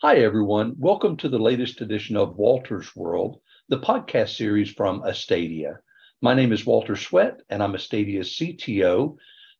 [0.00, 0.76] Hi, everyone.
[0.78, 5.78] Welcome to the latest edition of Walter's World, the podcast series from Astadia.
[6.22, 9.16] My name is Walter Sweat, and I'm Astadia's CTO.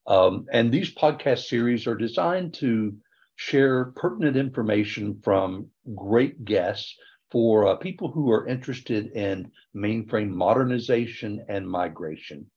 [0.07, 2.97] Um, and these podcast series are designed to
[3.35, 6.95] share pertinent information from great guests
[7.33, 12.49] for uh, people who are interested in mainframe modernization and migration.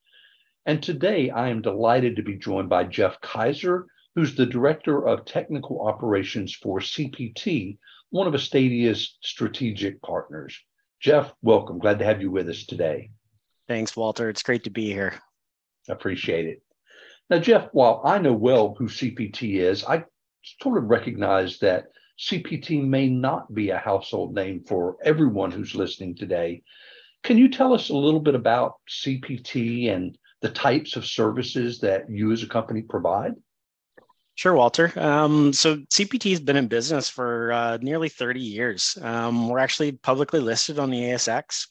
[0.67, 5.25] And today I am delighted to be joined by Jeff Kaiser, who's the Director of
[5.25, 7.77] Technical Operations for CPT,
[8.09, 10.59] one of Astadia's strategic partners.
[10.99, 11.79] Jeff, welcome.
[11.79, 13.11] Glad to have you with us today.
[13.67, 14.29] Thanks, Walter.
[14.29, 15.13] It's great to be here.
[15.89, 16.61] Appreciate it.
[17.29, 20.03] Now, Jeff, while I know well who CPT is, I
[20.61, 21.85] sort of recognize that
[22.19, 26.61] CPT may not be a household name for everyone who's listening today.
[27.23, 32.09] Can you tell us a little bit about CPT and the types of services that
[32.09, 33.35] you as a company provide?
[34.35, 34.91] Sure, Walter.
[34.99, 38.97] Um, so CPT has been in business for uh, nearly 30 years.
[39.01, 41.67] Um, we're actually publicly listed on the ASX.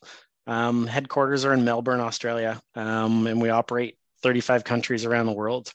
[0.46, 5.72] Um, headquarters are in Melbourne, Australia, um, and we operate 35 countries around the world.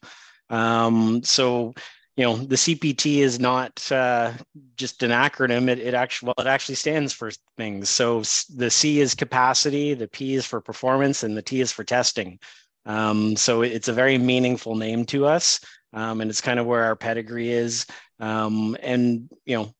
[0.49, 1.73] Um, so,
[2.15, 4.33] you know, the CPT is not uh,
[4.77, 5.69] just an acronym.
[5.69, 7.89] It, it actually well, it actually stands for things.
[7.89, 8.19] So
[8.55, 12.39] the C is capacity, the P is for performance, and the T is for testing.
[12.85, 15.59] Um, so it's a very meaningful name to us
[15.95, 17.87] um, and it's kind of where our pedigree is.
[18.19, 19.73] Um, and you know,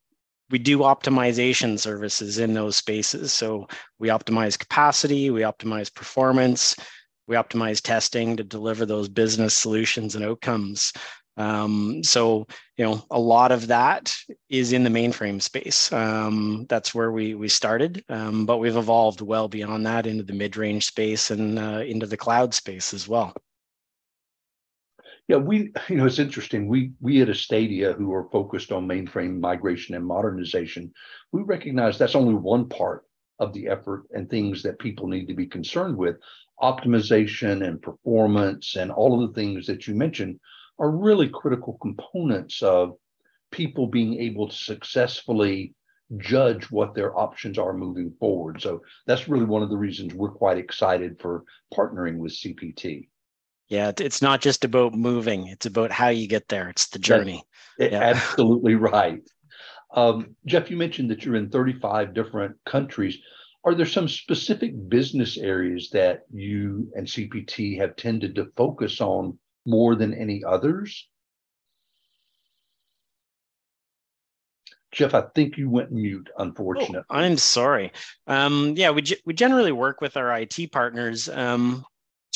[0.50, 3.34] we do optimization services in those spaces.
[3.34, 3.68] So
[4.00, 6.76] we optimize capacity, we optimize performance,
[7.28, 10.94] we optimize testing to deliver those business solutions and outcomes.
[11.38, 14.16] Um, so you know, a lot of that
[14.50, 15.92] is in the mainframe space.
[15.92, 20.34] Um, that's where we we started, um, but we've evolved well beyond that into the
[20.34, 23.34] mid-range space and uh, into the cloud space as well.
[25.28, 26.68] Yeah, we, you know, it's interesting.
[26.68, 30.94] We we at Astadia, who are focused on mainframe migration and modernization,
[31.32, 33.06] we recognize that's only one part
[33.40, 36.18] of the effort and things that people need to be concerned with.
[36.62, 40.40] Optimization and performance and all of the things that you mentioned
[40.80, 42.96] are really critical components of
[43.52, 45.74] people being able to successfully
[46.18, 48.62] judge what their options are moving forward.
[48.62, 51.44] So that's really one of the reasons we're quite excited for
[51.74, 53.08] partnering with CPT.
[53.68, 56.70] Yeah, it's not just about moving; it's about how you get there.
[56.70, 57.44] It's the journey.
[57.80, 58.02] yeah.
[58.02, 59.22] Absolutely right.
[59.94, 63.18] Um, Jeff, you mentioned that you're in 35 different countries.
[63.64, 69.40] Are there some specific business areas that you and CPT have tended to focus on
[69.66, 71.08] more than any others?
[74.92, 77.00] Jeff, I think you went mute, unfortunately.
[77.10, 77.92] Oh, I'm sorry.
[78.28, 81.84] Um, yeah, we, we generally work with our IT partners um,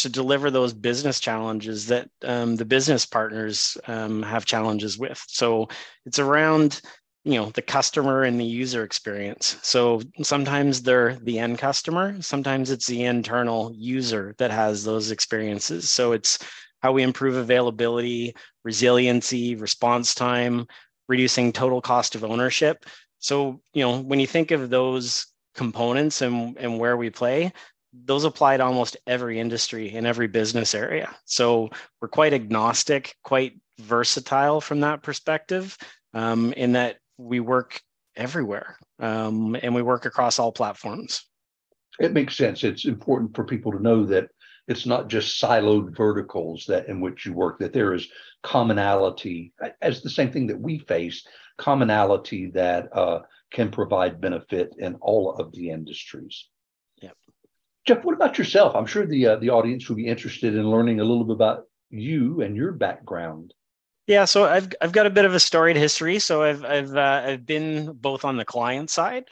[0.01, 5.23] to deliver those business challenges that um, the business partners um, have challenges with.
[5.27, 5.67] So
[6.05, 6.81] it's around
[7.25, 9.57] you know the customer and the user experience.
[9.61, 15.89] So sometimes they're the end customer sometimes it's the internal user that has those experiences.
[15.89, 16.39] So it's
[16.81, 20.65] how we improve availability resiliency response time
[21.09, 22.85] reducing total cost of ownership.
[23.19, 27.51] So you know when you think of those components and, and where we play
[27.93, 31.15] those apply to almost every industry in every business area.
[31.25, 31.69] So
[32.01, 35.77] we're quite agnostic, quite versatile from that perspective,
[36.13, 37.81] um, in that we work
[38.15, 41.25] everywhere um, and we work across all platforms.
[41.99, 42.63] It makes sense.
[42.63, 44.29] It's important for people to know that
[44.67, 48.07] it's not just siloed verticals that in which you work, that there is
[48.43, 49.51] commonality
[49.81, 51.25] as the same thing that we face,
[51.57, 53.19] commonality that uh,
[53.51, 56.47] can provide benefit in all of the industries.
[57.89, 58.75] Jeff, what about yourself?
[58.75, 61.65] I'm sure the uh, the audience will be interested in learning a little bit about
[61.89, 63.51] you and your background.
[64.05, 66.19] Yeah, so I've I've got a bit of a storied history.
[66.19, 69.23] So I've I've uh, I've been both on the client side.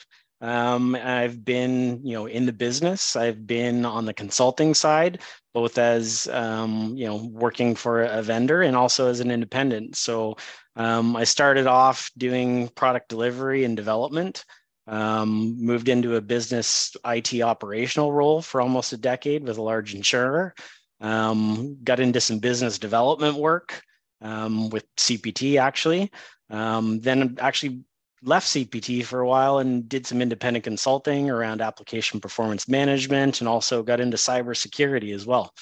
[0.42, 3.16] Um, I've been you know in the business.
[3.16, 5.22] I've been on the consulting side,
[5.54, 9.98] both as um, you know working for a vendor and also as an independent.
[9.98, 10.36] So
[10.76, 14.46] um, I started off doing product delivery and development
[14.88, 19.94] um, moved into a business IT operational role for almost a decade with a large
[19.94, 20.56] insurer.
[21.02, 23.82] Um, got into some business development work
[24.22, 26.12] um, with CPT actually.
[26.50, 27.82] Um, then actually
[28.24, 33.48] left CPT for a while and did some independent consulting around application performance management and
[33.48, 35.54] also got into cybersecurity as well.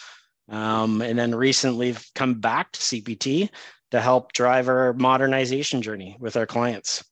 [0.47, 3.49] Um, and then recently come back to CPT
[3.91, 7.03] to help drive our modernization journey with our clients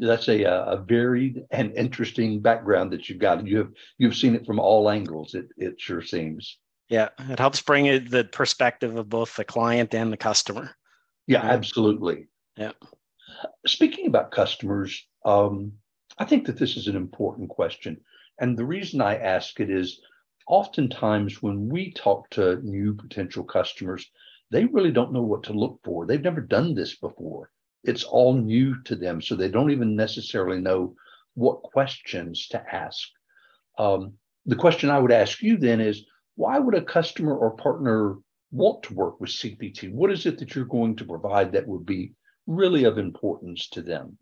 [0.00, 3.46] that's a, a varied and interesting background that you've got.
[3.46, 5.34] You have you've seen it from all angles.
[5.34, 6.58] It it sure seems.
[6.88, 10.74] Yeah, it helps bring it the perspective of both the client and the customer.
[11.26, 12.26] Yeah, absolutely.
[12.56, 12.72] Yeah.
[13.66, 15.72] Speaking about customers, um,
[16.18, 18.00] I think that this is an important question.
[18.40, 20.00] And the reason I ask it is
[20.48, 24.10] oftentimes when we talk to new potential customers,
[24.50, 26.06] they really don't know what to look for.
[26.06, 27.50] They've never done this before.
[27.84, 29.22] It's all new to them.
[29.22, 30.94] So they don't even necessarily know
[31.34, 33.08] what questions to ask.
[33.78, 34.14] Um,
[34.46, 36.04] the question I would ask you then is
[36.36, 38.16] why would a customer or partner
[38.50, 39.92] want to work with CPT?
[39.92, 42.12] What is it that you're going to provide that would be
[42.46, 44.18] really of importance to them?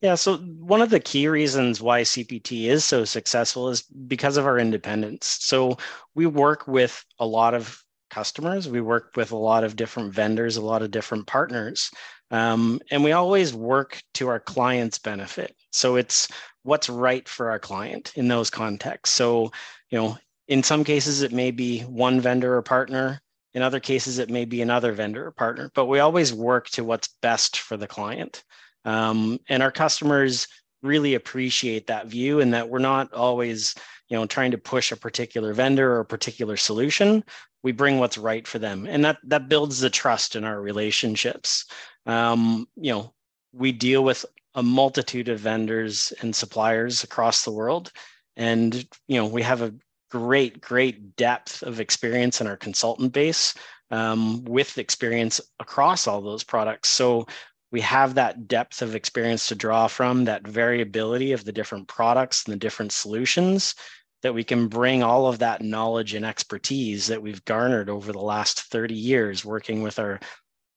[0.00, 4.44] Yeah, so one of the key reasons why CPT is so successful is because of
[4.44, 5.38] our independence.
[5.40, 5.78] So
[6.14, 10.56] we work with a lot of customers, we work with a lot of different vendors,
[10.56, 11.90] a lot of different partners,
[12.30, 15.54] um, and we always work to our client's benefit.
[15.70, 16.28] So it's
[16.62, 19.14] what's right for our client in those contexts.
[19.14, 19.52] So,
[19.90, 20.18] you know,
[20.48, 23.20] in some cases, it may be one vendor or partner.
[23.54, 26.84] In other cases, it may be another vendor or partner, but we always work to
[26.84, 28.42] what's best for the client.
[28.84, 30.48] Um, and our customers
[30.84, 33.74] really appreciate that view and that we're not always
[34.08, 37.24] you know trying to push a particular vendor or a particular solution
[37.62, 41.64] we bring what's right for them and that that builds the trust in our relationships
[42.06, 43.12] um, you know
[43.52, 44.24] we deal with
[44.54, 47.92] a multitude of vendors and suppliers across the world.
[48.36, 48.74] And
[49.08, 49.74] you know we have a
[50.10, 53.54] great great depth of experience in our consultant base
[53.90, 56.88] um, with experience across all those products.
[56.88, 57.26] So
[57.72, 62.44] we have that depth of experience to draw from, that variability of the different products
[62.44, 63.74] and the different solutions,
[64.22, 68.20] that we can bring all of that knowledge and expertise that we've garnered over the
[68.20, 70.20] last 30 years working with our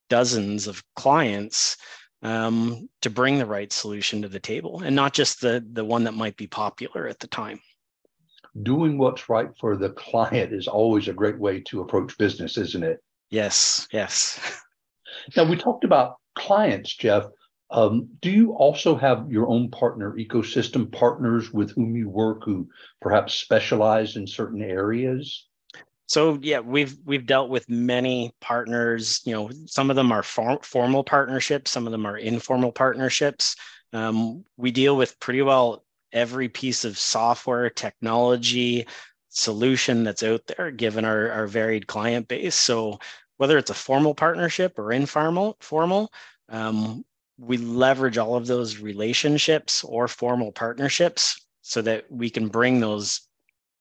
[0.08, 1.76] dozens of clients
[2.22, 6.04] um, to bring the right solution to the table and not just the, the one
[6.04, 7.60] that might be popular at the time.
[8.62, 12.82] Doing what's right for the client is always a great way to approach business, isn't
[12.82, 12.98] it?
[13.30, 14.40] Yes, yes.
[15.36, 17.24] Now, we talked about clients, Jeff,
[17.70, 22.68] um, do you also have your own partner ecosystem partners with whom you work who
[23.00, 25.47] perhaps specialize in certain areas?
[26.08, 29.20] So yeah, we've we've dealt with many partners.
[29.24, 33.54] You know, some of them are for, formal partnerships, some of them are informal partnerships.
[33.92, 38.86] Um, we deal with pretty well every piece of software technology
[39.28, 42.54] solution that's out there, given our, our varied client base.
[42.54, 42.98] So
[43.36, 46.10] whether it's a formal partnership or informal, formal,
[46.48, 47.04] um,
[47.38, 53.28] we leverage all of those relationships or formal partnerships so that we can bring those,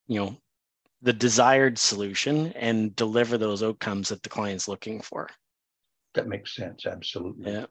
[0.07, 0.37] you know,
[1.01, 5.29] the desired solution and deliver those outcomes that the client's looking for.
[6.15, 6.85] That makes sense.
[6.85, 7.51] Absolutely.
[7.51, 7.65] Yeah.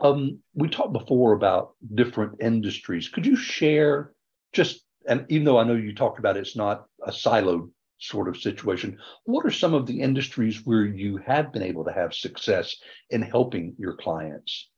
[0.00, 3.08] Um, we talked before about different industries.
[3.08, 4.12] Could you share
[4.52, 7.70] just, and even though I know you talked about it's not a siloed
[8.00, 8.98] sort of situation.
[9.24, 12.74] What are some of the industries where you have been able to have success
[13.10, 14.68] in helping your clients?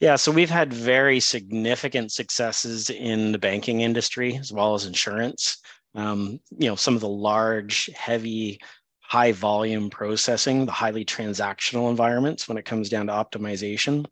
[0.00, 5.58] Yeah, so we've had very significant successes in the banking industry as well as insurance.
[5.96, 8.60] Um, you know, some of the large, heavy,
[9.00, 14.06] high volume processing, the highly transactional environments when it comes down to optimization.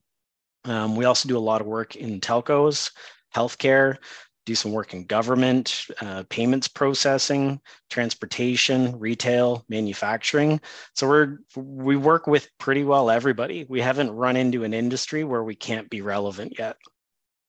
[0.64, 2.90] Um, we also do a lot of work in telcos,
[3.34, 3.98] healthcare,
[4.46, 7.60] do some work in government, uh, payments processing,
[7.90, 10.60] transportation, retail, manufacturing.
[10.94, 13.64] So we're we work with pretty well everybody.
[13.68, 16.76] We haven't run into an industry where we can't be relevant yet.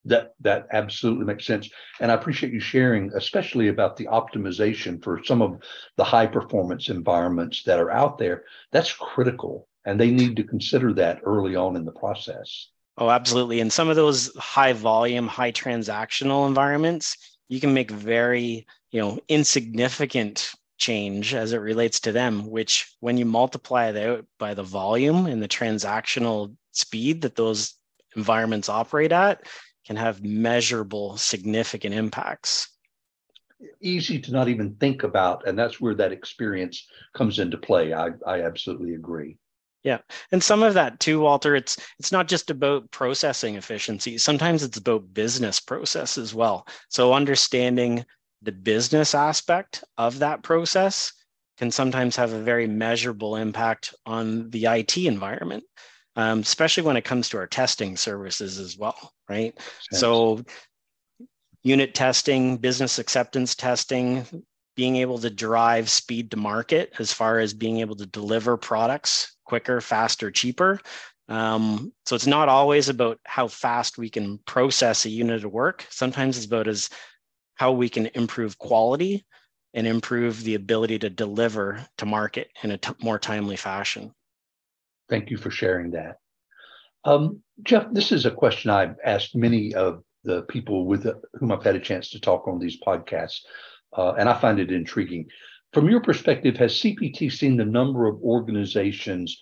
[0.05, 1.69] That that absolutely makes sense,
[1.99, 5.59] and I appreciate you sharing, especially about the optimization for some of
[5.97, 8.43] the high performance environments that are out there.
[8.71, 12.69] That's critical, and they need to consider that early on in the process.
[12.97, 13.59] Oh, absolutely.
[13.59, 17.17] In some of those high volume, high transactional environments,
[17.49, 23.17] you can make very, you know, insignificant change as it relates to them, which when
[23.17, 27.73] you multiply that out by the volume and the transactional speed that those
[28.15, 29.41] environments operate at,
[29.85, 32.69] can have measurable, significant impacts.
[33.81, 35.47] Easy to not even think about.
[35.47, 37.93] And that's where that experience comes into play.
[37.93, 39.37] I, I absolutely agree.
[39.83, 39.99] Yeah.
[40.31, 44.17] And some of that too, Walter, it's it's not just about processing efficiency.
[44.17, 46.67] Sometimes it's about business process as well.
[46.89, 48.03] So understanding
[48.41, 51.13] the business aspect of that process
[51.57, 55.63] can sometimes have a very measurable impact on the IT environment,
[56.15, 59.57] um, especially when it comes to our testing services as well, right?
[59.91, 60.43] So
[61.63, 64.25] unit testing, business acceptance testing,
[64.75, 69.35] being able to drive speed to market as far as being able to deliver products
[69.45, 70.79] quicker, faster, cheaper.
[71.27, 75.85] Um, so it's not always about how fast we can process a unit of work.
[75.89, 76.89] Sometimes it's about as
[77.55, 79.25] how we can improve quality
[79.73, 84.13] and improve the ability to deliver to market in a t- more timely fashion.
[85.09, 86.17] Thank you for sharing that.
[87.03, 91.63] Um, Jeff, this is a question I've asked many of the people with whom I've
[91.63, 93.41] had a chance to talk on these podcasts,
[93.95, 95.27] uh, and I find it intriguing.
[95.71, 99.41] From your perspective, has CPT seen the number of organizations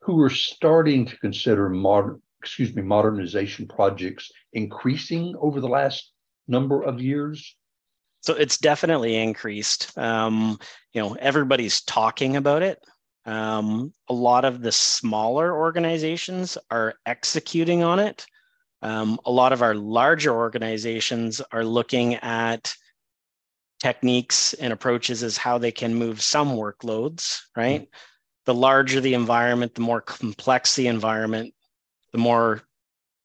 [0.00, 6.12] who are starting to consider modern, excuse me, modernization projects increasing over the last
[6.48, 7.56] number of years?
[8.20, 9.96] So it's definitely increased.
[9.98, 10.58] Um,
[10.92, 12.78] you know, everybody's talking about it.
[13.26, 18.26] Um, a lot of the smaller organizations are executing on it.
[18.82, 22.74] Um, a lot of our larger organizations are looking at
[23.80, 27.82] techniques and approaches as how they can move some workloads, right?
[27.82, 27.90] Mm-hmm.
[28.46, 31.54] The larger the environment, the more complex the environment,
[32.12, 32.62] the more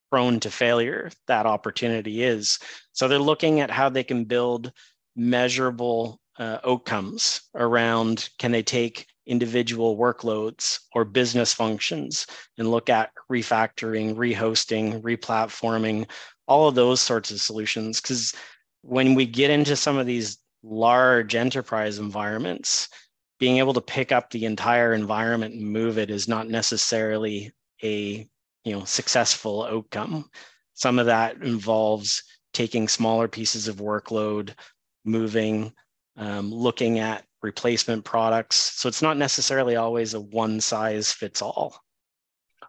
[0.09, 2.57] prone to failure that opportunity is.
[2.93, 4.71] So they're looking at how they can build
[5.15, 12.25] measurable uh, outcomes around can they take individual workloads or business functions
[12.57, 16.09] and look at refactoring, rehosting, replatforming,
[16.47, 18.01] all of those sorts of solutions.
[18.01, 18.33] Because
[18.81, 22.89] when we get into some of these large enterprise environments,
[23.39, 28.27] being able to pick up the entire environment and move it is not necessarily a
[28.65, 30.29] you know successful outcome
[30.73, 34.53] some of that involves taking smaller pieces of workload
[35.05, 35.71] moving
[36.17, 38.55] um, looking at replacement products.
[38.55, 41.75] So it's not necessarily always a one size fits all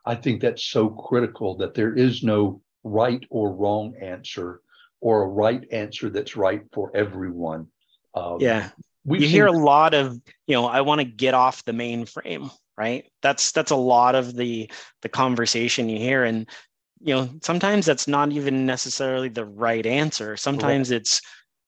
[0.07, 4.63] i think that's so critical that there is no right or wrong answer
[5.03, 7.67] or a right answer that's right for everyone.
[8.15, 8.71] Um, yeah.
[9.05, 12.51] you hear a lot of you know i want to get off the mainframe
[12.81, 13.05] right?
[13.21, 14.71] That's that's a lot of the
[15.03, 16.49] the conversation you hear and
[16.99, 20.37] you know sometimes that's not even necessarily the right answer.
[20.39, 21.01] Sometimes right.
[21.01, 21.21] it's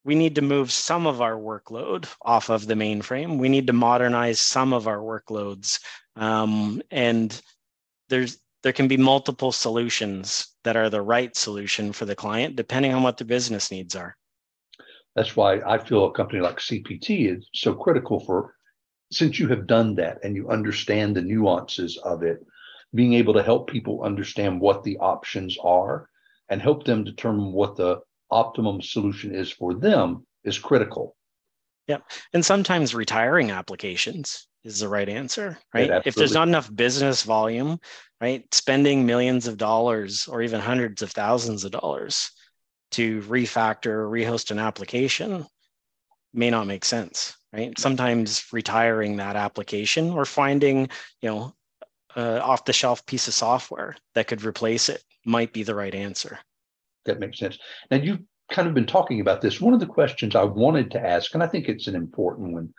[0.05, 3.39] we need to move some of our workload off of the mainframe.
[3.39, 5.81] We need to modernize some of our workloads.
[6.17, 7.41] Um, and
[8.09, 12.95] there's there can be multiple solutions that are the right solution for the client depending
[12.95, 14.17] on what the business needs are.
[15.15, 18.55] That's why i feel a company like cpt is so critical for
[19.13, 22.45] since you have done that and you understand the nuances of it,
[22.95, 26.09] being able to help people understand what the options are
[26.49, 28.01] and help them determine what the
[28.33, 31.17] optimum solution is for them is critical.
[31.87, 31.99] Yeah.
[32.33, 35.89] And sometimes retiring applications is the right answer, right?
[35.89, 37.79] Yeah, if there's not enough business volume,
[38.21, 38.43] right?
[38.55, 42.31] Spending millions of dollars or even hundreds of thousands of dollars
[42.93, 45.47] to refactor or rehost an application
[46.33, 50.89] may not make sense right sometimes retiring that application or finding
[51.21, 51.55] you know
[52.17, 55.95] uh, off the shelf piece of software that could replace it might be the right
[55.95, 56.39] answer
[57.05, 57.59] that makes sense
[57.91, 61.01] now you've kind of been talking about this one of the questions i wanted to
[61.01, 62.73] ask and i think it's an important one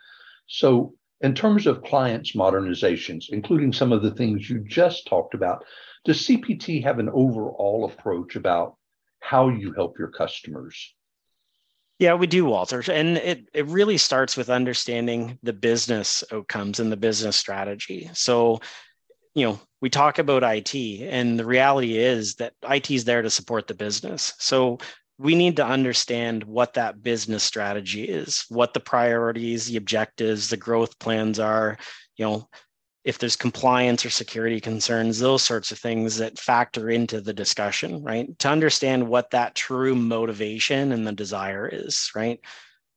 [0.46, 5.64] so in terms of clients modernizations including some of the things you just talked about
[6.04, 8.76] does cpt have an overall approach about
[9.20, 10.94] how you help your customers
[12.00, 12.82] yeah, we do, Walter.
[12.90, 18.10] And it, it really starts with understanding the business outcomes and the business strategy.
[18.14, 18.60] So,
[19.34, 23.30] you know, we talk about IT, and the reality is that IT is there to
[23.30, 24.32] support the business.
[24.38, 24.78] So,
[25.18, 30.56] we need to understand what that business strategy is, what the priorities, the objectives, the
[30.56, 31.78] growth plans are,
[32.16, 32.48] you know,
[33.04, 38.02] if there's compliance or security concerns, those sorts of things that factor into the discussion,
[38.02, 38.36] right?
[38.40, 42.40] To understand what that true motivation and the desire is, right?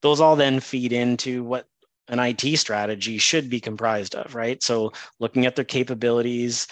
[0.01, 1.65] Those all then feed into what
[2.08, 4.62] an IT strategy should be comprised of, right?
[4.64, 6.68] So looking at their capabilities,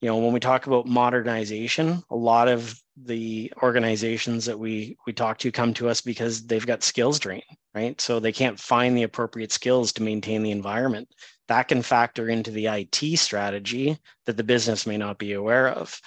[0.00, 5.12] you know, when we talk about modernization, a lot of the organizations that we we
[5.12, 7.42] talk to come to us because they've got skills drain,
[7.74, 8.00] right?
[8.00, 11.08] So they can't find the appropriate skills to maintain the environment
[11.48, 16.00] that can factor into the IT strategy that the business may not be aware of.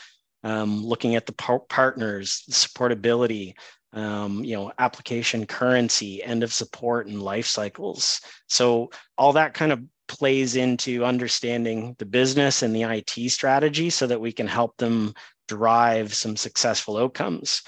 [0.43, 3.53] Um, looking at the par- partners, the supportability,
[3.93, 8.21] um, you know, application currency, end of support, and life cycles.
[8.47, 14.07] So all that kind of plays into understanding the business and the IT strategy so
[14.07, 15.13] that we can help them
[15.47, 17.61] drive some successful outcomes.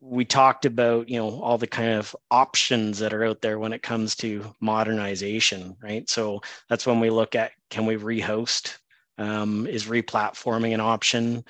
[0.00, 3.72] We talked about you know all the kind of options that are out there when
[3.72, 6.08] it comes to modernization right?
[6.10, 8.76] So that's when we look at can we rehost?
[9.18, 11.44] Um, is replatforming an option?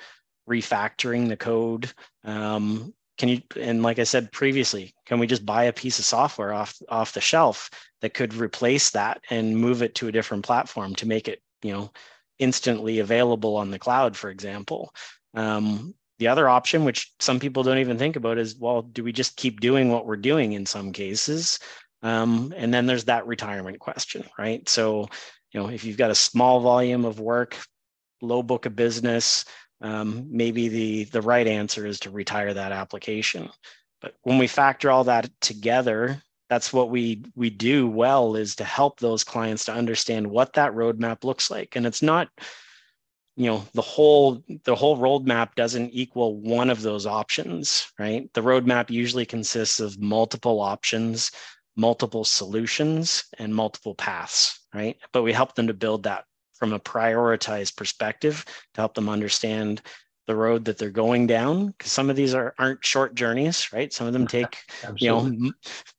[0.49, 1.91] Refactoring the code?
[2.23, 6.05] Um, can you and like i said previously can we just buy a piece of
[6.05, 7.69] software off off the shelf
[8.01, 11.71] that could replace that and move it to a different platform to make it you
[11.71, 11.91] know
[12.39, 14.93] instantly available on the cloud for example
[15.33, 19.11] um, the other option, which some people don't even think about, is well, do we
[19.11, 21.59] just keep doing what we're doing in some cases?
[22.01, 24.67] Um, and then there's that retirement question, right?
[24.67, 25.07] So,
[25.51, 27.57] you know, if you've got a small volume of work,
[28.21, 29.45] low book of business,
[29.81, 33.49] um, maybe the the right answer is to retire that application.
[34.01, 38.63] But when we factor all that together, that's what we we do well is to
[38.63, 41.75] help those clients to understand what that roadmap looks like.
[41.75, 42.29] And it's not,
[43.35, 48.31] you know, the whole the whole roadmap doesn't equal one of those options, right?
[48.33, 51.31] The roadmap usually consists of multiple options,
[51.75, 54.97] multiple solutions, and multiple paths, right?
[55.11, 56.25] But we help them to build that
[56.57, 59.81] from a prioritized perspective to help them understand
[60.27, 63.91] the road that they're going down because some of these are aren't short journeys right?
[63.91, 64.57] Some of them take
[64.97, 65.55] you know m-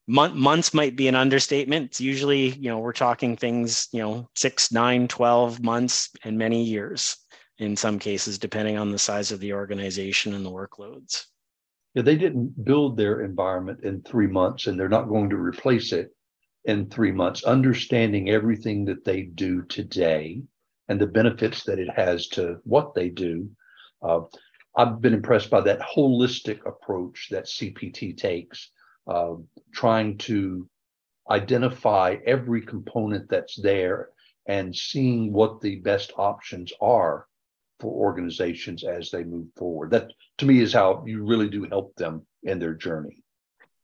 [0.06, 1.86] months might be an understatement.
[1.86, 6.62] It's usually you know we're talking things you know six nine 12 months and many
[6.62, 7.16] years
[7.58, 11.24] in some cases depending on the size of the organization and the workloads.
[11.94, 15.92] Yeah they didn't build their environment in three months and they're not going to replace
[15.92, 16.10] it
[16.68, 20.42] in three months, understanding everything that they do today
[20.88, 23.50] and the benefits that it has to what they do.
[24.02, 24.20] Uh,
[24.76, 28.70] I've been impressed by that holistic approach that CPT takes,
[29.06, 29.34] uh,
[29.72, 30.68] trying to
[31.30, 34.10] identify every component that's there
[34.46, 37.26] and seeing what the best options are
[37.80, 39.90] for organizations as they move forward.
[39.90, 43.22] That to me is how you really do help them in their journey.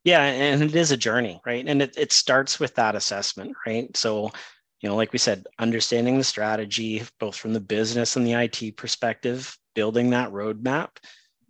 [0.04, 1.64] Yeah, and it is a journey, right?
[1.66, 3.94] And it, it starts with that assessment, right?
[3.96, 4.30] So,
[4.80, 8.76] you know, like we said, understanding the strategy, both from the business and the IT
[8.76, 10.90] perspective, building that roadmap.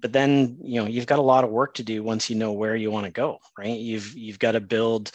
[0.01, 2.53] But then, you know, you've got a lot of work to do once you know
[2.53, 3.79] where you want to go, right?
[3.79, 5.11] You've you've got to build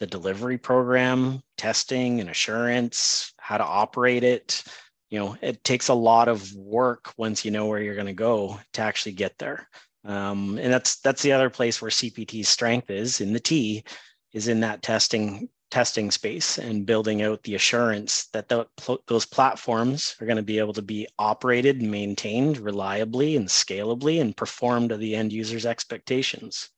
[0.00, 4.62] the delivery program, testing and assurance, how to operate it.
[5.10, 8.12] You know, it takes a lot of work once you know where you're going to
[8.12, 9.68] go to actually get there.
[10.08, 13.84] Um, and that's that's the other place where CPT's strength is in the T,
[14.32, 18.66] is in that testing testing space and building out the assurance that the,
[19.06, 24.34] those platforms are going to be able to be operated maintained reliably and scalably and
[24.34, 26.70] perform to the end user's expectations.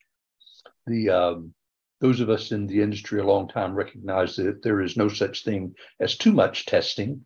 [0.88, 1.54] The um,
[2.00, 5.44] those of us in the industry a long time recognize that there is no such
[5.44, 7.24] thing as too much testing,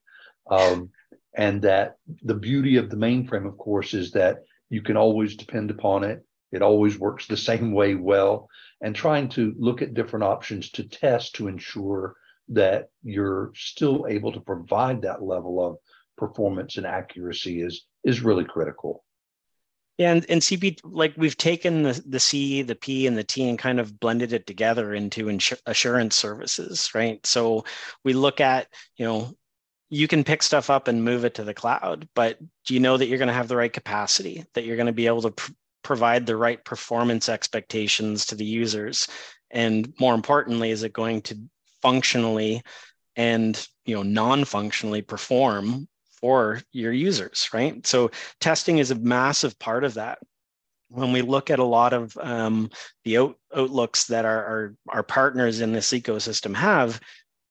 [0.50, 0.90] um,
[1.34, 5.70] and that the beauty of the mainframe, of course, is that you can always depend
[5.70, 6.26] upon it.
[6.50, 8.48] It always works the same way well.
[8.80, 12.16] And trying to look at different options to test to ensure
[12.48, 15.76] that you're still able to provide that level of
[16.18, 19.04] performance and accuracy is is really critical.
[19.96, 23.48] Yeah, and, and CP like we've taken the the C, the P, and the T
[23.48, 27.24] and kind of blended it together into assurance services, right?
[27.24, 27.64] So
[28.02, 29.36] we look at you know
[29.94, 32.96] you can pick stuff up and move it to the cloud, but do you know
[32.96, 35.30] that you're going to have the right capacity, that you're going to be able to
[35.30, 35.52] pr-
[35.84, 39.06] provide the right performance expectations to the users?
[39.52, 41.38] And more importantly, is it going to
[41.80, 42.62] functionally
[43.14, 45.86] and you know non-functionally perform
[46.20, 47.86] for your users, right?
[47.86, 50.18] So testing is a massive part of that.
[50.88, 52.70] When we look at a lot of um,
[53.04, 57.00] the out- outlooks that our, our, our partners in this ecosystem have,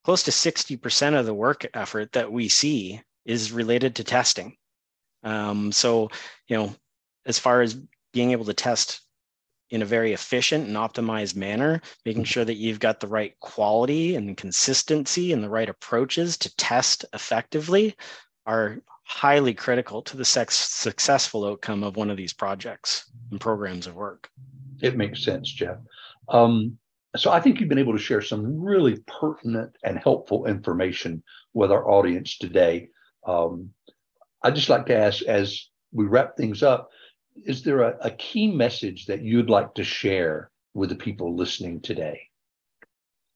[0.04, 4.56] close to 60% of the work effort that we see is related to testing.
[5.24, 6.10] Um, so,
[6.48, 6.76] you know,
[7.26, 7.78] as far as
[8.12, 9.02] being able to test
[9.70, 14.16] in a very efficient and optimized manner, making sure that you've got the right quality
[14.16, 17.96] and consistency and the right approaches to test effectively
[18.46, 23.96] are highly critical to the successful outcome of one of these projects and programs of
[23.96, 24.30] work.
[24.82, 25.78] It makes sense, Jeff.
[26.30, 26.78] Um,
[27.16, 31.24] so I think you've been able to share some really pertinent and helpful information
[31.54, 32.90] with our audience today.
[33.26, 33.70] Um,
[34.42, 36.90] I'd just like to ask, as we wrap things up,
[37.46, 41.82] is there a, a key message that you'd like to share with the people listening
[41.82, 42.20] today?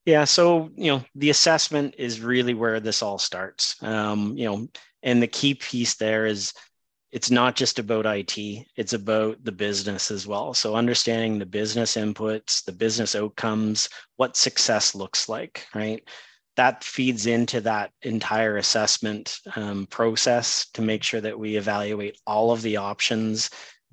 [0.06, 3.76] Yeah, so you know, the assessment is really where this all starts.
[3.84, 4.68] Um, you know,
[5.04, 6.54] and the key piece there is
[7.12, 8.38] it's not just about IT,
[8.76, 10.54] it's about the business as well.
[10.54, 16.04] So understanding the business inputs, the business outcomes, what success looks like, right?
[16.58, 22.52] That feeds into that entire assessment um, process to make sure that we evaluate all
[22.52, 23.50] of the options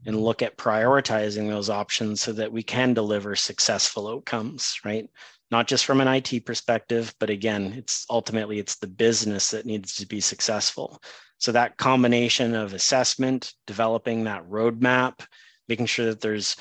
[0.06, 5.08] and look at prioritizing those options so that we can deliver successful outcomes, right?
[5.50, 9.94] Not just from an IT perspective, but again, it's ultimately it's the business that needs
[9.96, 11.00] to be successful.
[11.44, 15.26] So that combination of assessment, developing that roadmap,
[15.68, 16.56] making sure that there's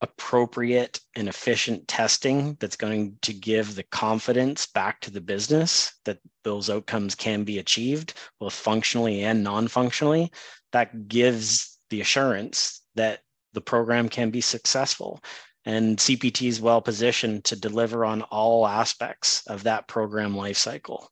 [0.00, 6.20] appropriate and efficient testing that's going to give the confidence back to the business that
[6.44, 10.30] those outcomes can be achieved both functionally and non-functionally
[10.70, 13.22] that gives the assurance that
[13.54, 15.20] the program can be successful.
[15.64, 21.08] And cpt is well positioned to deliver on all aspects of that program lifecycle.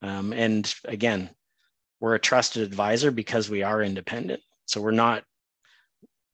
[0.00, 1.30] Um, and again
[2.00, 4.40] we're a trusted advisor because we are independent.
[4.66, 5.24] So we're not,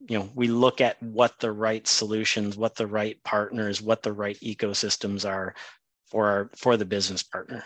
[0.09, 4.13] you know, we look at what the right solutions, what the right partners, what the
[4.13, 5.55] right ecosystems are
[6.11, 7.65] for our for the business partner.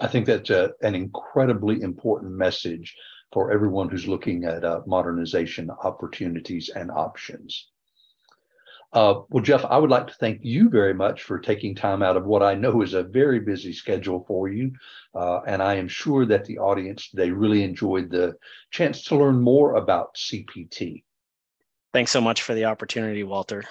[0.00, 2.94] I think that's a, an incredibly important message
[3.32, 7.71] for everyone who's looking at uh, modernization opportunities and options.
[8.92, 12.16] Uh, well, Jeff, I would like to thank you very much for taking time out
[12.16, 14.72] of what I know is a very busy schedule for you.
[15.14, 18.36] Uh, and I am sure that the audience they really enjoyed the
[18.70, 21.04] chance to learn more about CPT.
[21.94, 23.64] Thanks so much for the opportunity, Walter.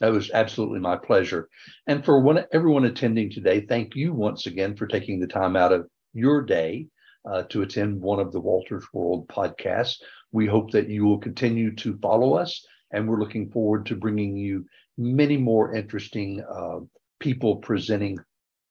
[0.00, 1.48] That was absolutely my pleasure.
[1.86, 5.72] And for one, everyone attending today, thank you once again for taking the time out
[5.72, 6.88] of your day
[7.30, 9.98] uh, to attend one of the Walters World podcasts.
[10.32, 14.36] We hope that you will continue to follow us and we're looking forward to bringing
[14.36, 14.64] you
[14.98, 16.80] many more interesting uh,
[17.20, 18.18] people presenting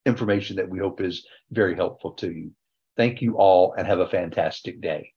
[0.06, 2.52] information that we hope is very helpful to you.
[2.98, 5.14] Thank you all and have a fantastic day.